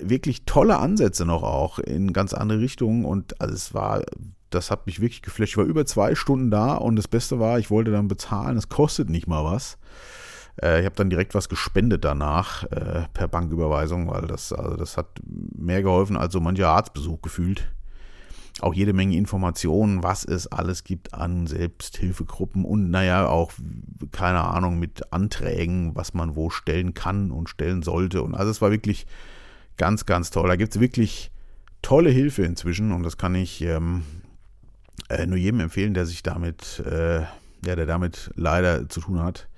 wirklich 0.00 0.46
tolle 0.46 0.78
Ansätze 0.78 1.26
noch 1.26 1.42
auch 1.42 1.78
in 1.78 2.14
ganz 2.14 2.32
andere 2.32 2.60
Richtungen 2.60 3.04
und 3.04 3.40
also 3.42 3.54
es 3.54 3.74
war 3.74 4.02
das 4.48 4.70
hat 4.70 4.86
mich 4.86 5.00
wirklich 5.00 5.22
geflasht. 5.22 5.52
Ich 5.52 5.56
war 5.58 5.64
über 5.64 5.84
zwei 5.84 6.14
Stunden 6.14 6.50
da 6.50 6.74
und 6.74 6.96
das 6.96 7.08
Beste 7.08 7.38
war, 7.38 7.58
ich 7.58 7.70
wollte 7.70 7.90
dann 7.90 8.08
bezahlen, 8.08 8.56
es 8.56 8.68
kostet 8.68 9.10
nicht 9.10 9.26
mal 9.26 9.44
was. 9.44 9.78
Äh, 10.62 10.80
ich 10.80 10.86
habe 10.86 10.96
dann 10.96 11.10
direkt 11.10 11.34
was 11.34 11.50
gespendet 11.50 12.04
danach 12.04 12.64
äh, 12.64 13.06
per 13.12 13.28
Banküberweisung, 13.28 14.10
weil 14.10 14.26
das, 14.26 14.52
also 14.52 14.76
das 14.76 14.96
hat 14.96 15.08
mehr 15.24 15.82
geholfen 15.82 16.16
als 16.16 16.32
so 16.32 16.40
mancher 16.40 16.68
Arztbesuch 16.68 17.20
gefühlt. 17.20 17.70
Auch 18.60 18.74
jede 18.74 18.92
Menge 18.92 19.16
Informationen, 19.16 20.02
was 20.02 20.24
es 20.24 20.46
alles 20.46 20.84
gibt 20.84 21.14
an 21.14 21.46
Selbsthilfegruppen 21.46 22.64
und 22.64 22.90
naja, 22.90 23.26
auch, 23.26 23.52
keine 24.10 24.40
Ahnung, 24.40 24.78
mit 24.78 25.12
Anträgen, 25.12 25.96
was 25.96 26.12
man 26.12 26.36
wo 26.36 26.50
stellen 26.50 26.92
kann 26.92 27.30
und 27.30 27.48
stellen 27.48 27.82
sollte. 27.82 28.22
Und 28.22 28.34
also 28.34 28.50
es 28.50 28.60
war 28.60 28.70
wirklich 28.70 29.06
ganz, 29.78 30.04
ganz 30.04 30.30
toll. 30.30 30.48
Da 30.48 30.56
gibt 30.56 30.74
es 30.74 30.80
wirklich 30.80 31.30
tolle 31.80 32.10
Hilfe 32.10 32.42
inzwischen 32.42 32.92
und 32.92 33.02
das 33.02 33.16
kann 33.16 33.34
ich 33.34 33.62
ähm, 33.62 34.02
äh, 35.08 35.26
nur 35.26 35.38
jedem 35.38 35.60
empfehlen, 35.60 35.94
der 35.94 36.06
sich 36.06 36.22
damit, 36.22 36.80
äh, 36.86 37.20
ja, 37.20 37.76
der 37.76 37.86
damit 37.86 38.30
leider 38.34 38.88
zu 38.88 39.00
tun 39.00 39.20
hat. 39.20 39.48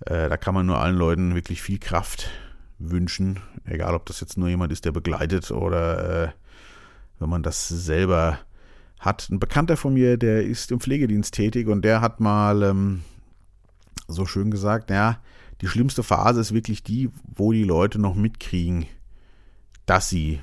Äh, 0.00 0.28
da 0.28 0.36
kann 0.36 0.54
man 0.54 0.66
nur 0.66 0.78
allen 0.78 0.96
Leuten 0.96 1.34
wirklich 1.34 1.62
viel 1.62 1.78
Kraft 1.78 2.30
wünschen, 2.78 3.40
egal 3.64 3.94
ob 3.94 4.06
das 4.06 4.20
jetzt 4.20 4.36
nur 4.36 4.48
jemand 4.48 4.72
ist, 4.72 4.84
der 4.84 4.92
begleitet 4.92 5.50
oder 5.50 6.24
äh, 6.24 6.28
wenn 7.18 7.28
man 7.28 7.42
das 7.42 7.68
selber 7.68 8.38
hat. 8.98 9.28
Ein 9.30 9.38
Bekannter 9.40 9.76
von 9.76 9.94
mir, 9.94 10.16
der 10.16 10.44
ist 10.44 10.70
im 10.72 10.80
Pflegedienst 10.80 11.34
tätig 11.34 11.68
und 11.68 11.84
der 11.84 12.00
hat 12.00 12.20
mal 12.20 12.62
ähm, 12.62 13.02
so 14.08 14.26
schön 14.26 14.50
gesagt, 14.50 14.90
ja, 14.90 15.20
die 15.60 15.68
schlimmste 15.68 16.02
Phase 16.02 16.40
ist 16.40 16.52
wirklich 16.52 16.82
die, 16.82 17.10
wo 17.24 17.52
die 17.52 17.64
Leute 17.64 17.98
noch 17.98 18.14
mitkriegen, 18.14 18.86
dass 19.86 20.08
sie 20.08 20.40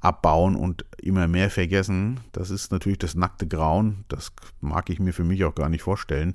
abbauen 0.00 0.56
und 0.56 0.84
immer 0.98 1.28
mehr 1.28 1.50
vergessen. 1.50 2.20
Das 2.32 2.50
ist 2.50 2.72
natürlich 2.72 2.98
das 2.98 3.14
nackte 3.14 3.46
Grauen. 3.46 4.04
Das 4.08 4.32
mag 4.60 4.90
ich 4.90 5.00
mir 5.00 5.12
für 5.12 5.24
mich 5.24 5.44
auch 5.44 5.54
gar 5.54 5.68
nicht 5.68 5.82
vorstellen. 5.82 6.34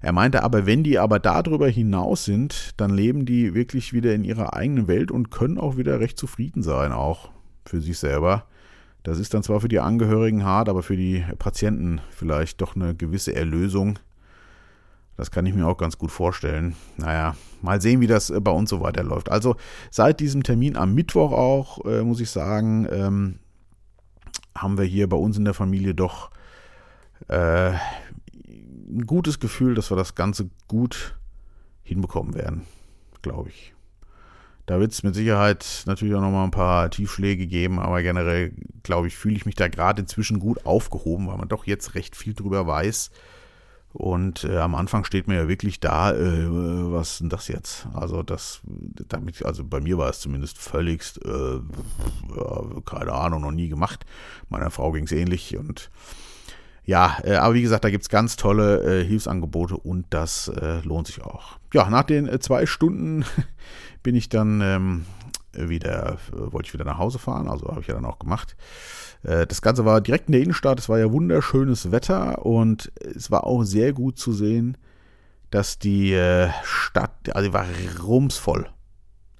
Er 0.00 0.12
meinte 0.12 0.42
aber, 0.42 0.66
wenn 0.66 0.84
die 0.84 0.98
aber 0.98 1.18
darüber 1.18 1.68
hinaus 1.68 2.24
sind, 2.24 2.74
dann 2.76 2.90
leben 2.90 3.26
die 3.26 3.54
wirklich 3.54 3.92
wieder 3.92 4.14
in 4.14 4.24
ihrer 4.24 4.54
eigenen 4.54 4.88
Welt 4.88 5.10
und 5.10 5.30
können 5.30 5.58
auch 5.58 5.76
wieder 5.76 6.00
recht 6.00 6.18
zufrieden 6.18 6.62
sein, 6.62 6.92
auch 6.92 7.30
für 7.64 7.80
sich 7.80 7.98
selber. 7.98 8.46
Das 9.06 9.20
ist 9.20 9.32
dann 9.34 9.44
zwar 9.44 9.60
für 9.60 9.68
die 9.68 9.78
Angehörigen 9.78 10.44
hart, 10.44 10.68
aber 10.68 10.82
für 10.82 10.96
die 10.96 11.24
Patienten 11.38 12.00
vielleicht 12.10 12.60
doch 12.60 12.74
eine 12.74 12.92
gewisse 12.92 13.36
Erlösung. 13.36 14.00
Das 15.16 15.30
kann 15.30 15.46
ich 15.46 15.54
mir 15.54 15.64
auch 15.64 15.76
ganz 15.76 15.96
gut 15.96 16.10
vorstellen. 16.10 16.74
Naja, 16.96 17.36
mal 17.62 17.80
sehen, 17.80 18.00
wie 18.00 18.08
das 18.08 18.30
äh, 18.30 18.40
bei 18.40 18.50
uns 18.50 18.68
so 18.68 18.80
weiterläuft. 18.80 19.30
Also 19.30 19.54
seit 19.92 20.18
diesem 20.18 20.42
Termin 20.42 20.76
am 20.76 20.92
Mittwoch 20.92 21.30
auch, 21.30 21.84
äh, 21.84 22.02
muss 22.02 22.18
ich 22.18 22.30
sagen, 22.30 22.88
ähm, 22.90 23.38
haben 24.56 24.76
wir 24.76 24.84
hier 24.84 25.08
bei 25.08 25.16
uns 25.16 25.38
in 25.38 25.44
der 25.44 25.54
Familie 25.54 25.94
doch 25.94 26.32
äh, 27.28 27.74
ein 27.74 29.06
gutes 29.06 29.38
Gefühl, 29.38 29.76
dass 29.76 29.92
wir 29.92 29.96
das 29.96 30.16
Ganze 30.16 30.50
gut 30.66 31.14
hinbekommen 31.84 32.34
werden, 32.34 32.62
glaube 33.22 33.50
ich. 33.50 33.75
Da 34.66 34.80
wird 34.80 34.92
es 34.92 35.02
mit 35.02 35.14
Sicherheit 35.14 35.84
natürlich 35.86 36.14
auch 36.14 36.20
nochmal 36.20 36.44
ein 36.44 36.50
paar 36.50 36.90
Tiefschläge 36.90 37.46
geben, 37.46 37.78
aber 37.78 38.02
generell, 38.02 38.52
glaube 38.82 39.06
ich, 39.06 39.16
fühle 39.16 39.36
ich 39.36 39.46
mich 39.46 39.54
da 39.54 39.68
gerade 39.68 40.02
inzwischen 40.02 40.40
gut 40.40 40.66
aufgehoben, 40.66 41.28
weil 41.28 41.38
man 41.38 41.48
doch 41.48 41.66
jetzt 41.66 41.94
recht 41.94 42.16
viel 42.16 42.34
drüber 42.34 42.66
weiß 42.66 43.10
und 43.96 44.44
äh, 44.44 44.58
am 44.58 44.74
Anfang 44.74 45.04
steht 45.04 45.26
mir 45.26 45.36
ja 45.36 45.48
wirklich 45.48 45.80
da, 45.80 46.12
äh, 46.12 46.46
was 46.92 47.12
ist 47.12 47.20
denn 47.20 47.30
das 47.30 47.48
jetzt? 47.48 47.86
Also 47.94 48.22
das, 48.22 48.60
damit, 49.08 49.42
also 49.46 49.64
bei 49.64 49.80
mir 49.80 49.96
war 49.96 50.10
es 50.10 50.20
zumindest 50.20 50.58
völligst, 50.58 51.24
äh, 51.24 51.54
ja, 52.36 52.64
keine 52.84 53.12
Ahnung, 53.12 53.40
noch 53.40 53.52
nie 53.52 53.70
gemacht. 53.70 54.04
Meiner 54.50 54.70
Frau 54.70 54.92
ging 54.92 55.04
es 55.04 55.12
ähnlich 55.12 55.56
und 55.56 55.90
ja, 56.86 57.18
äh, 57.24 57.34
aber 57.34 57.54
wie 57.54 57.62
gesagt, 57.62 57.84
da 57.84 57.90
gibt 57.90 58.02
es 58.02 58.08
ganz 58.08 58.36
tolle 58.36 59.00
äh, 59.00 59.04
Hilfsangebote 59.04 59.76
und 59.76 60.06
das 60.10 60.48
äh, 60.48 60.80
lohnt 60.82 61.08
sich 61.08 61.20
auch. 61.22 61.58
Ja, 61.74 61.90
nach 61.90 62.04
den 62.04 62.28
äh, 62.28 62.38
zwei 62.38 62.64
Stunden 62.64 63.24
bin 64.04 64.14
ich 64.14 64.28
dann 64.28 64.60
ähm, 64.60 65.04
wieder, 65.52 66.18
äh, 66.32 66.52
wollte 66.52 66.68
ich 66.68 66.74
wieder 66.74 66.84
nach 66.84 66.98
Hause 66.98 67.18
fahren, 67.18 67.48
also 67.48 67.66
habe 67.68 67.80
ich 67.80 67.88
ja 67.88 67.94
dann 67.94 68.04
auch 68.04 68.20
gemacht. 68.20 68.56
Äh, 69.24 69.48
das 69.48 69.62
Ganze 69.62 69.84
war 69.84 70.00
direkt 70.00 70.28
in 70.28 70.32
der 70.32 70.42
Innenstadt, 70.42 70.78
es 70.78 70.88
war 70.88 71.00
ja 71.00 71.10
wunderschönes 71.10 71.90
Wetter 71.90 72.46
und 72.46 72.92
es 73.00 73.32
war 73.32 73.44
auch 73.44 73.64
sehr 73.64 73.92
gut 73.92 74.16
zu 74.16 74.32
sehen, 74.32 74.78
dass 75.50 75.80
die 75.80 76.12
äh, 76.12 76.50
Stadt, 76.62 77.34
also 77.34 77.52
war 77.52 77.66
rumsvoll. 78.00 78.68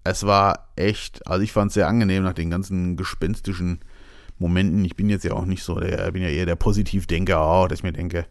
Es 0.02 0.26
war 0.26 0.68
echt, 0.74 1.24
also 1.28 1.42
ich 1.42 1.52
fand 1.52 1.70
es 1.70 1.74
sehr 1.74 1.86
angenehm 1.86 2.24
nach 2.24 2.32
den 2.32 2.50
ganzen 2.50 2.96
gespenstischen 2.96 3.80
Momenten. 4.38 4.84
Ich 4.84 4.96
bin 4.96 5.08
jetzt 5.08 5.24
ja 5.24 5.32
auch 5.32 5.46
nicht 5.46 5.62
so, 5.62 5.80
der 5.80 6.10
bin 6.12 6.22
ja 6.22 6.28
eher 6.28 6.46
der 6.46 6.56
Positivdenker, 6.56 7.40
auch, 7.40 7.68
dass 7.68 7.80
ich 7.80 7.84
mir 7.84 7.92
denke, 7.92 8.26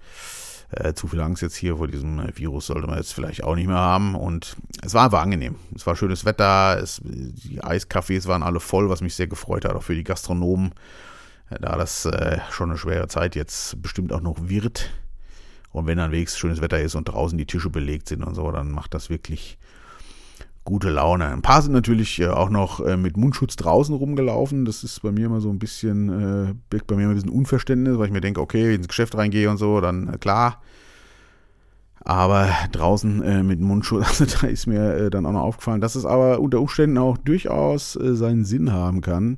äh, 0.71 0.93
zu 0.93 1.07
viel 1.07 1.21
Angst 1.21 1.41
jetzt 1.41 1.55
hier 1.55 1.77
vor 1.77 1.88
diesem 1.88 2.21
Virus 2.35 2.67
sollte 2.67 2.88
man 2.88 2.97
jetzt 2.97 3.13
vielleicht 3.13 3.43
auch 3.43 3.55
nicht 3.55 3.67
mehr 3.67 3.77
haben. 3.77 4.15
Und 4.15 4.55
es 4.83 4.93
war 4.93 5.05
einfach 5.05 5.21
angenehm. 5.21 5.55
Es 5.75 5.85
war 5.85 5.95
schönes 5.95 6.25
Wetter, 6.25 6.79
es, 6.81 7.01
die 7.03 7.62
Eiscafés 7.62 8.27
waren 8.27 8.43
alle 8.43 8.59
voll, 8.59 8.89
was 8.89 9.01
mich 9.01 9.15
sehr 9.15 9.27
gefreut 9.27 9.65
hat, 9.65 9.75
auch 9.75 9.83
für 9.83 9.95
die 9.95 10.03
Gastronomen 10.03 10.74
da 11.50 11.75
das 11.77 12.05
äh, 12.05 12.39
schon 12.51 12.69
eine 12.69 12.77
schwere 12.77 13.07
Zeit 13.07 13.35
jetzt 13.35 13.81
bestimmt 13.81 14.12
auch 14.12 14.21
noch 14.21 14.35
wird. 14.41 14.89
Und 15.71 15.88
wenn 15.88 15.97
dann 15.97 16.12
wenigstens 16.12 16.39
schönes 16.39 16.62
Wetter 16.62 16.79
ist 16.79 16.95
und 16.95 17.05
draußen 17.05 17.38
die 17.38 17.45
Tische 17.45 17.69
belegt 17.69 18.07
sind 18.07 18.24
und 18.24 18.35
so, 18.35 18.50
dann 18.51 18.71
macht 18.71 18.93
das 18.93 19.09
wirklich 19.09 19.57
gute 20.65 20.89
Laune. 20.89 21.27
Ein 21.27 21.43
paar 21.43 21.62
sind 21.62 21.72
natürlich 21.72 22.19
äh, 22.19 22.27
auch 22.27 22.50
noch 22.50 22.84
äh, 22.84 22.98
mit 22.98 23.15
Mundschutz 23.15 23.55
draußen 23.55 23.95
rumgelaufen. 23.95 24.65
Das 24.65 24.84
ist 24.84 25.01
bei 25.01 25.12
mir 25.12 25.27
immer 25.27 25.39
so 25.39 25.50
ein 25.50 25.60
bisschen, 25.60 26.10
äh, 26.50 26.53
birgt 26.69 26.88
bei 26.88 26.95
mir 26.95 27.03
immer 27.03 27.12
ein 27.12 27.15
bisschen 27.15 27.29
Unverständnis, 27.29 27.98
weil 27.98 28.07
ich 28.07 28.12
mir 28.12 28.19
denke, 28.19 28.41
okay, 28.41 28.63
wenn 28.63 28.72
ich 28.72 28.77
ins 28.77 28.88
Geschäft 28.88 29.15
reingehe 29.15 29.50
und 29.50 29.57
so, 29.57 29.79
dann 29.79 30.12
äh, 30.12 30.17
klar, 30.17 30.62
aber 32.03 32.50
draußen 32.72 33.48
mit 33.48 33.60
Mundschutz, 33.60 34.05
also 34.22 34.25
da 34.25 34.45
ist 34.45 34.67
mir 34.67 35.10
dann 35.10 35.25
auch 35.25 35.31
noch 35.31 35.41
aufgefallen, 35.41 35.81
dass 35.81 35.95
es 35.95 36.05
aber 36.05 36.39
unter 36.39 36.60
Umständen 36.60 37.00
auch 37.00 37.17
durchaus 37.17 37.93
seinen 37.93 38.45
Sinn 38.45 38.72
haben 38.72 39.01
kann. 39.01 39.38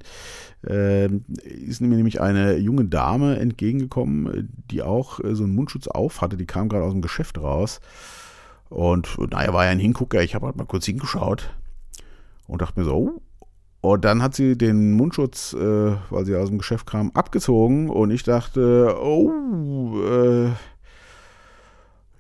Äh, 0.68 1.06
ist 1.06 1.80
mir 1.80 1.88
nämlich 1.88 2.20
eine 2.20 2.58
junge 2.58 2.84
Dame 2.84 3.40
entgegengekommen, 3.40 4.50
die 4.70 4.82
auch 4.82 5.22
so 5.24 5.46
einen 5.46 5.56
Mundschutz 5.56 5.88
auf 5.88 6.20
hatte. 6.20 6.36
Die 6.36 6.46
kam 6.46 6.68
gerade 6.68 6.84
aus 6.84 6.92
dem 6.92 7.02
Geschäft 7.02 7.38
raus. 7.38 7.80
Und 8.70 9.18
naja, 9.32 9.54
war 9.54 9.66
ja 9.66 9.72
ein 9.72 9.80
Hingucker. 9.80 10.22
Ich 10.22 10.36
habe 10.36 10.48
halt 10.48 10.58
mal 10.58 10.66
kurz 10.66 10.86
hingeschaut 10.86 11.50
und 12.48 12.62
dachte 12.62 12.80
mir 12.80 12.86
so, 12.86 12.96
oh. 12.96 13.22
Und 13.80 14.04
dann 14.04 14.24
hat 14.24 14.34
sie 14.34 14.58
den 14.58 14.94
Mundschutz, 14.94 15.54
äh, 15.54 15.96
weil 16.10 16.26
sie 16.26 16.36
aus 16.36 16.50
dem 16.50 16.58
Geschäft 16.58 16.88
kam, 16.88 17.12
abgezogen. 17.12 17.90
Und 17.90 18.12
ich 18.12 18.24
dachte, 18.24 18.98
oh, 19.00 19.32
äh, 20.02 20.50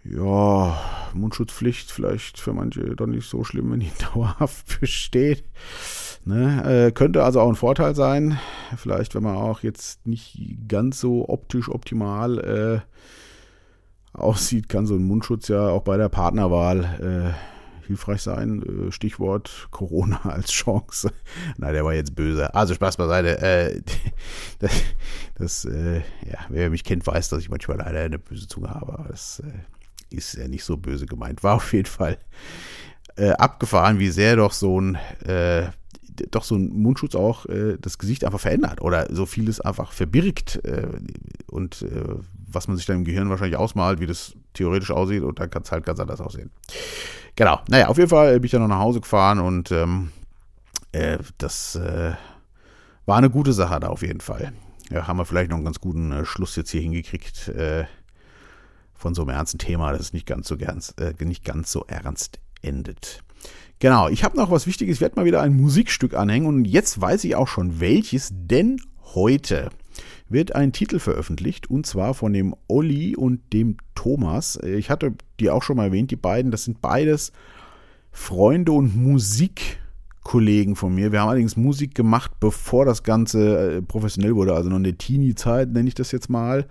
ja, 0.03 0.79
Mundschutzpflicht 1.13 1.91
vielleicht 1.91 2.39
für 2.39 2.53
manche 2.53 2.95
doch 2.95 3.07
nicht 3.07 3.27
so 3.27 3.43
schlimm, 3.43 3.71
wenn 3.71 3.79
die 3.79 3.91
dauerhaft 4.13 4.79
besteht. 4.79 5.43
Ne? 6.25 6.87
Äh, 6.87 6.91
könnte 6.91 7.23
also 7.23 7.41
auch 7.41 7.49
ein 7.49 7.55
Vorteil 7.55 7.95
sein. 7.95 8.39
Vielleicht, 8.75 9.15
wenn 9.15 9.23
man 9.23 9.35
auch 9.35 9.63
jetzt 9.63 10.05
nicht 10.05 10.39
ganz 10.67 10.99
so 10.99 11.27
optisch 11.27 11.69
optimal 11.69 12.39
äh, 12.39 12.79
aussieht, 14.17 14.69
kann 14.69 14.86
so 14.86 14.95
ein 14.95 15.03
Mundschutz 15.03 15.47
ja 15.47 15.69
auch 15.69 15.83
bei 15.83 15.97
der 15.97 16.09
Partnerwahl 16.09 17.33
äh, 17.33 17.88
hilfreich 17.88 18.21
sein. 18.21 18.62
Äh, 18.62 18.91
Stichwort 18.91 19.67
Corona 19.71 20.21
als 20.24 20.51
Chance. 20.51 21.12
Na, 21.57 21.71
der 21.71 21.83
war 21.83 21.93
jetzt 21.93 22.15
böse. 22.15 22.53
Also 22.53 22.74
Spaß 22.74 22.97
beiseite. 22.97 23.41
Äh, 23.41 23.81
das, 24.59 24.71
das 25.36 25.65
äh, 25.65 26.00
ja, 26.00 26.39
wer 26.50 26.69
mich 26.69 26.83
kennt, 26.83 27.07
weiß, 27.07 27.29
dass 27.29 27.39
ich 27.39 27.50
manchmal 27.50 27.77
leider 27.77 28.01
eine 28.01 28.19
böse 28.19 28.47
Zunge 28.47 28.69
habe. 28.69 28.93
Aber 29.00 29.09
das 29.09 29.41
ist 30.09 30.36
ja 30.36 30.47
nicht 30.47 30.63
so 30.63 30.77
böse 30.77 31.05
gemeint. 31.05 31.43
War 31.43 31.55
auf 31.55 31.74
jeden 31.74 31.88
Fall 31.88 32.17
äh, 33.15 33.31
abgefahren, 33.31 34.00
wie 34.00 34.09
sehr 34.09 34.36
doch 34.36 34.53
so 34.53 34.79
ein 34.79 34.95
äh, 35.25 35.67
doch 36.31 36.43
so 36.43 36.55
ein 36.55 36.69
Mundschutz 36.69 37.15
auch 37.15 37.45
äh, 37.45 37.77
das 37.79 37.97
Gesicht 37.97 38.25
einfach 38.25 38.39
verändert 38.39 38.81
oder 38.81 39.07
so 39.13 39.25
vieles 39.25 39.62
einfach 39.62 39.91
verbirgt 39.91 40.63
äh, 40.65 40.88
und 41.47 41.81
äh, 41.83 42.15
was 42.47 42.67
man 42.67 42.77
sich 42.77 42.86
dann 42.86 42.97
im 42.97 43.03
Gehirn 43.03 43.29
wahrscheinlich 43.29 43.57
ausmalt, 43.57 44.00
wie 44.00 44.07
das 44.07 44.33
theoretisch 44.53 44.91
aussieht 44.91 45.24
und 45.24 45.39
dann 45.39 45.50
kann 45.50 45.63
es 45.63 45.71
halt 45.71 45.86
ganz 45.86 46.00
anders 46.00 46.21
aussehen. 46.21 46.51
Genau, 47.36 47.59
naja, 47.69 47.88
auf 47.88 47.97
jeden 47.97 48.09
Fall 48.09 48.33
bin 48.39 48.45
ich 48.45 48.51
dann 48.51 48.62
noch 48.62 48.67
nach 48.67 48.79
Hause 48.79 49.01
gefahren 49.01 49.39
und 49.39 49.71
ähm, 49.71 50.12
äh, 50.91 51.19
das 51.38 51.79
war 53.05 53.17
eine 53.17 53.29
gute 53.29 53.53
Sache 53.53 53.79
da 53.79 53.88
auf 53.88 54.01
jeden 54.01 54.21
Fall. 54.21 54.53
Ja, 54.89 55.07
haben 55.07 55.17
wir 55.17 55.25
vielleicht 55.25 55.50
noch 55.50 55.57
einen 55.57 55.65
ganz 55.65 55.79
guten 55.79 56.25
Schluss 56.25 56.55
jetzt 56.55 56.71
hier 56.71 56.81
hingekriegt 56.81 57.51
von 58.97 59.13
so 59.13 59.21
einem 59.21 59.29
ernsten 59.29 59.59
Thema, 59.59 59.91
das 59.91 60.01
ist 60.01 60.13
nicht 60.13 60.25
ganz 60.25 60.47
so, 60.47 60.55
äh, 60.55 61.13
nicht 61.24 61.45
ganz 61.45 61.71
so 61.71 61.86
ernst 61.88 62.39
endet. 62.62 63.24
Genau, 63.79 64.10
ich 64.10 64.24
habe 64.24 64.38
noch 64.38 64.50
was 64.50 64.65
Wichtiges, 64.65 64.96
ich 64.96 65.01
werde 65.01 65.17
mal 65.17 65.25
wieder 65.25 65.41
ein 65.41 65.55
Musikstück 65.55 66.15
anhängen 66.15 66.48
und 66.48 66.65
jetzt 66.65 67.00
weiß 67.00 67.24
ich 67.25 67.36
auch 67.36 67.48
schon 67.48 67.79
welches, 67.79 68.31
denn 68.34 68.81
heute 69.13 69.69
wird 70.29 70.55
ein 70.55 70.74
Titel 70.74 70.98
veröffentlicht 70.98 71.69
und 71.69 71.86
zwar 71.86 72.15
von 72.15 72.34
dem 72.34 72.55
Olli 72.67 73.15
und 73.15 73.53
dem 73.53 73.77
Thomas. 73.93 74.57
Ich 74.63 74.89
hatte 74.89 75.13
die 75.39 75.51
auch 75.51 75.62
schon 75.62 75.77
mal 75.77 75.86
erwähnt, 75.86 76.10
die 76.10 76.15
beiden, 76.15 76.50
das 76.50 76.63
sind 76.63 76.81
beides 76.81 77.31
Freunde 78.12 78.72
und 78.72 78.96
Musikkollegen 78.96 80.75
von 80.75 80.96
mir. 80.96 81.12
Wir 81.12 81.22
haben 81.22 81.29
allerdings 81.29 81.55
Musik 81.55 81.93
gemacht, 81.93 82.31
bevor 82.39 82.84
das 82.84 83.03
Ganze 83.03 83.77
äh, 83.77 83.81
professionell 83.84 84.36
wurde, 84.36 84.55
also 84.55 84.69
noch 84.69 84.77
in 84.77 84.86
der 84.86 84.98
Teenie-Zeit 84.98 85.72
nenne 85.72 85.88
ich 85.88 85.96
das 85.96 86.12
jetzt 86.12 86.31
mal. 86.31 86.65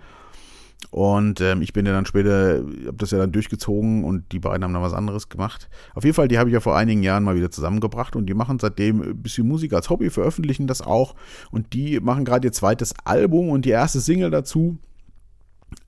Und 0.91 1.41
ähm, 1.41 1.61
ich 1.61 1.73
bin 1.73 1.85
ja 1.85 1.91
dann 1.91 2.05
später, 2.05 2.63
habe 2.85 2.97
das 2.97 3.11
ja 3.11 3.17
dann 3.17 3.31
durchgezogen 3.31 4.03
und 4.03 4.31
die 4.31 4.39
beiden 4.39 4.63
haben 4.63 4.73
dann 4.73 4.83
was 4.83 4.93
anderes 4.93 5.27
gemacht. 5.27 5.69
Auf 5.95 6.03
jeden 6.03 6.15
Fall, 6.15 6.27
die 6.27 6.37
habe 6.37 6.49
ich 6.49 6.53
ja 6.53 6.59
vor 6.59 6.77
einigen 6.77 7.03
Jahren 7.03 7.23
mal 7.23 7.35
wieder 7.35 7.51
zusammengebracht 7.51 8.15
und 8.15 8.27
die 8.27 8.33
machen 8.33 8.59
seitdem 8.59 9.01
ein 9.01 9.21
bisschen 9.21 9.47
Musik 9.47 9.73
als 9.73 9.89
Hobby, 9.89 10.09
veröffentlichen 10.09 10.67
das 10.67 10.81
auch. 10.81 11.15
Und 11.51 11.73
die 11.73 11.99
machen 11.99 12.25
gerade 12.25 12.47
ihr 12.47 12.51
zweites 12.51 12.93
Album 13.03 13.49
und 13.49 13.65
die 13.65 13.71
erste 13.71 13.99
Single 13.99 14.31
dazu. 14.31 14.77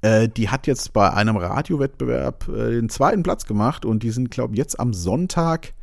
Äh, 0.01 0.27
die 0.27 0.50
hat 0.50 0.67
jetzt 0.67 0.91
bei 0.91 1.13
einem 1.13 1.38
Radiowettbewerb 1.38 2.50
äh, 2.50 2.72
den 2.72 2.89
zweiten 2.89 3.24
Platz 3.24 3.46
gemacht 3.46 3.86
und 3.86 4.03
die 4.03 4.12
sind, 4.12 4.31
glaube 4.31 4.53
ich, 4.53 4.58
jetzt 4.58 4.79
am 4.79 4.93
Sonntag 4.93 5.74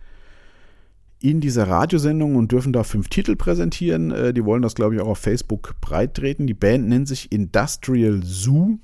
in 1.21 1.41
dieser 1.41 1.69
Radiosendung 1.69 2.37
und 2.37 2.53
dürfen 2.53 2.73
da 2.73 2.85
fünf 2.85 3.09
Titel 3.09 3.37
präsentieren. 3.37 4.11
Äh, 4.11 4.35
die 4.35 4.45
wollen 4.45 4.63
das, 4.63 4.75
glaube 4.75 4.95
ich, 4.95 5.01
auch 5.01 5.09
auf 5.09 5.19
Facebook 5.19 5.75
breit 5.81 6.15
treten. 6.15 6.47
Die 6.47 6.55
Band 6.55 6.89
nennt 6.89 7.09
sich 7.09 7.33
Industrial 7.33 8.21
Zoo. 8.23 8.79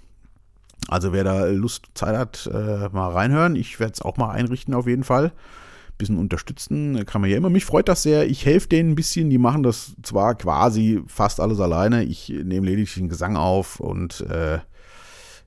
Also 0.88 1.12
wer 1.12 1.24
da 1.24 1.46
Lust, 1.46 1.86
Zeit 1.94 2.16
hat, 2.16 2.50
äh, 2.52 2.88
mal 2.90 3.12
reinhören. 3.12 3.56
Ich 3.56 3.80
werde 3.80 3.92
es 3.94 4.02
auch 4.02 4.16
mal 4.16 4.30
einrichten 4.30 4.74
auf 4.74 4.86
jeden 4.86 5.04
Fall. 5.04 5.32
Bisschen 5.98 6.18
unterstützen 6.18 7.04
kann 7.06 7.20
man 7.20 7.30
ja 7.30 7.36
immer. 7.36 7.50
Mich 7.50 7.64
freut 7.64 7.88
das 7.88 8.02
sehr. 8.02 8.28
Ich 8.28 8.44
helfe 8.44 8.68
denen 8.68 8.92
ein 8.92 8.94
bisschen. 8.94 9.30
Die 9.30 9.38
machen 9.38 9.62
das 9.62 9.94
zwar 10.02 10.34
quasi 10.34 11.02
fast 11.06 11.38
alles 11.38 11.60
alleine. 11.60 12.04
Ich 12.04 12.28
nehme 12.28 12.66
lediglich 12.66 12.94
den 12.94 13.08
Gesang 13.08 13.36
auf 13.36 13.78
und 13.78 14.22
äh, 14.22 14.58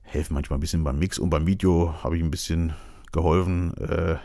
helfe 0.02 0.32
manchmal 0.32 0.58
ein 0.58 0.60
bisschen 0.60 0.84
beim 0.84 0.98
Mix 0.98 1.18
und 1.18 1.30
beim 1.30 1.46
Video 1.46 1.94
habe 2.02 2.16
ich 2.16 2.22
ein 2.22 2.30
bisschen 2.30 2.74
geholfen. 3.12 3.74
Äh, 3.76 4.16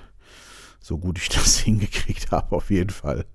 so 0.81 0.97
gut 0.97 1.19
ich 1.19 1.29
das 1.29 1.59
hingekriegt 1.59 2.31
habe, 2.31 2.55
auf 2.55 2.69
jeden 2.69 2.89
Fall. 2.89 3.25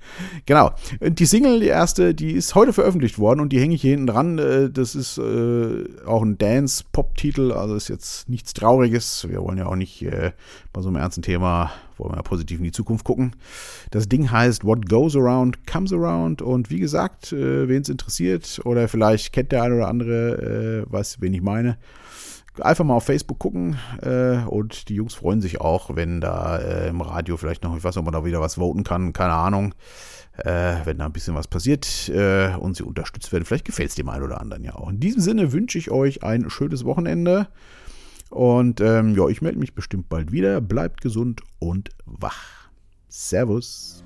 Genau. 0.44 0.72
Die 1.00 1.26
Single, 1.26 1.60
die 1.60 1.68
erste, 1.68 2.14
die 2.14 2.32
ist 2.32 2.54
heute 2.54 2.72
veröffentlicht 2.72 3.18
worden 3.18 3.40
und 3.40 3.52
die 3.52 3.60
hänge 3.60 3.76
ich 3.76 3.82
hier 3.82 3.92
hinten 3.92 4.08
dran. 4.08 4.38
Äh, 4.38 4.70
das 4.70 4.94
ist 4.94 5.18
äh, 5.18 5.84
auch 6.04 6.22
ein 6.22 6.36
Dance-Pop-Titel, 6.38 7.52
also 7.52 7.76
ist 7.76 7.88
jetzt 7.88 8.28
nichts 8.28 8.52
Trauriges. 8.52 9.26
Wir 9.28 9.40
wollen 9.40 9.58
ja 9.58 9.66
auch 9.66 9.76
nicht 9.76 10.02
äh, 10.02 10.32
bei 10.72 10.82
so 10.82 10.88
einem 10.88 10.96
ernsten 10.96 11.22
Thema, 11.22 11.70
wollen 11.96 12.12
wir 12.12 12.16
ja 12.16 12.22
positiv 12.22 12.58
in 12.58 12.64
die 12.64 12.72
Zukunft 12.72 13.04
gucken. 13.04 13.36
Das 13.92 14.08
Ding 14.08 14.30
heißt 14.30 14.64
What 14.64 14.88
Goes 14.88 15.14
Around 15.16 15.66
Comes 15.66 15.92
Around 15.92 16.42
und 16.42 16.70
wie 16.70 16.80
gesagt, 16.80 17.32
äh, 17.32 17.68
wen 17.68 17.82
es 17.82 17.88
interessiert 17.88 18.60
oder 18.64 18.88
vielleicht 18.88 19.32
kennt 19.32 19.52
der 19.52 19.62
eine 19.62 19.76
oder 19.76 19.88
andere, 19.88 20.84
äh, 20.88 20.92
weiß, 20.92 21.18
wen 21.20 21.32
ich 21.32 21.42
meine 21.42 21.78
einfach 22.60 22.84
mal 22.84 22.94
auf 22.94 23.04
Facebook 23.04 23.38
gucken 23.38 23.78
äh, 24.02 24.38
und 24.46 24.88
die 24.88 24.94
Jungs 24.94 25.14
freuen 25.14 25.40
sich 25.40 25.60
auch, 25.60 25.94
wenn 25.94 26.20
da 26.20 26.58
äh, 26.58 26.88
im 26.88 27.00
Radio 27.00 27.36
vielleicht 27.36 27.62
noch, 27.62 27.76
ich 27.76 27.84
weiß 27.84 27.94
nicht, 27.94 28.00
ob 28.00 28.04
man 28.04 28.14
da 28.14 28.24
wieder 28.24 28.40
was 28.40 28.54
voten 28.54 28.84
kann, 28.84 29.12
keine 29.12 29.34
Ahnung, 29.34 29.74
äh, 30.38 30.76
wenn 30.84 30.98
da 30.98 31.06
ein 31.06 31.12
bisschen 31.12 31.34
was 31.34 31.48
passiert 31.48 32.08
äh, 32.08 32.54
und 32.56 32.76
sie 32.76 32.82
unterstützt 32.82 33.32
werden. 33.32 33.44
Vielleicht 33.44 33.64
gefällt 33.64 33.90
es 33.90 33.94
dem 33.94 34.08
einen 34.08 34.24
oder 34.24 34.40
anderen 34.40 34.64
ja 34.64 34.74
auch. 34.74 34.88
In 34.88 35.00
diesem 35.00 35.20
Sinne 35.20 35.52
wünsche 35.52 35.78
ich 35.78 35.90
euch 35.90 36.22
ein 36.22 36.50
schönes 36.50 36.84
Wochenende 36.84 37.48
und 38.30 38.80
ähm, 38.80 39.14
ja, 39.14 39.28
ich 39.28 39.42
melde 39.42 39.58
mich 39.58 39.74
bestimmt 39.74 40.08
bald 40.08 40.32
wieder. 40.32 40.60
Bleibt 40.60 41.00
gesund 41.00 41.42
und 41.58 41.90
wach. 42.04 42.68
Servus. 43.08 44.04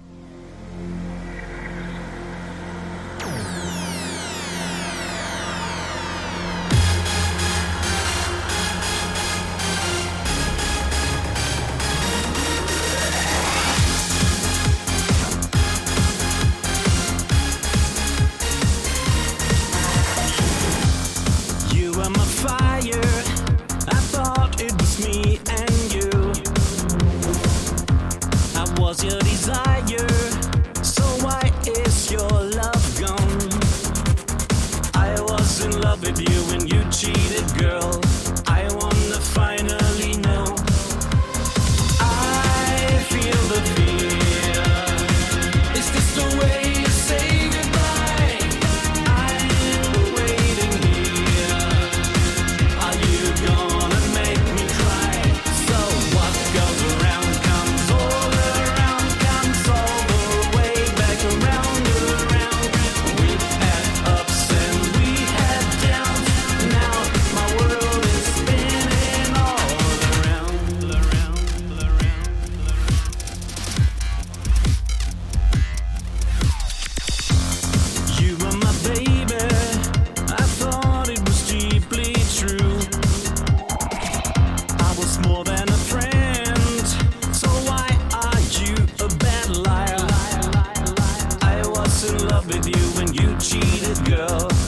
with 92.50 92.66
you 92.66 92.82
when 92.98 93.14
you 93.14 93.36
cheated, 93.38 94.04
girl. 94.04 94.59